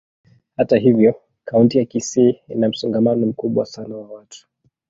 [0.57, 1.15] Hata hivyo,
[1.45, 4.47] kaunti ya Kisii ina msongamano mkubwa sana wa watu.